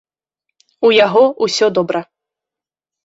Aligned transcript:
У 0.89 0.91
яго 1.05 1.23
ўсё 1.47 1.65
добра. 1.79 2.01